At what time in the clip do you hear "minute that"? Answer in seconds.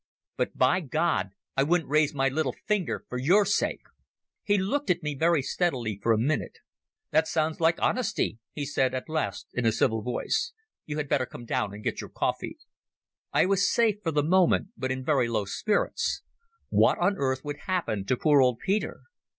6.17-7.27